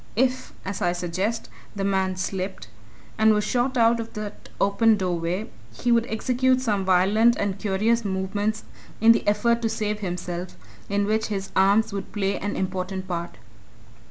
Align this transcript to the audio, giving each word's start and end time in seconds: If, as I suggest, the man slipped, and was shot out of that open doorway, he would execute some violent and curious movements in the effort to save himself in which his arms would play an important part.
If, 0.15 0.53
as 0.65 0.81
I 0.81 0.93
suggest, 0.93 1.47
the 1.75 1.83
man 1.83 2.15
slipped, 2.15 2.67
and 3.19 3.35
was 3.35 3.43
shot 3.43 3.77
out 3.77 3.99
of 3.99 4.13
that 4.13 4.49
open 4.59 4.97
doorway, 4.97 5.51
he 5.79 5.91
would 5.91 6.07
execute 6.09 6.59
some 6.59 6.83
violent 6.83 7.35
and 7.35 7.59
curious 7.59 8.03
movements 8.03 8.63
in 8.99 9.11
the 9.11 9.27
effort 9.27 9.61
to 9.61 9.69
save 9.69 9.99
himself 9.99 10.55
in 10.89 11.05
which 11.05 11.27
his 11.27 11.51
arms 11.55 11.93
would 11.93 12.11
play 12.13 12.39
an 12.39 12.55
important 12.55 13.07
part. 13.07 13.37